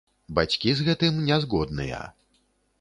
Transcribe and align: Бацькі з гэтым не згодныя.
Бацькі 0.37 0.73
з 0.79 0.87
гэтым 0.87 1.21
не 1.29 1.37
згодныя. 1.45 2.03